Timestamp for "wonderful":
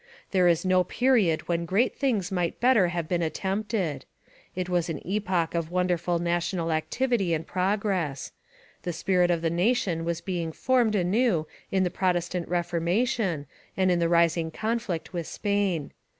5.69-6.17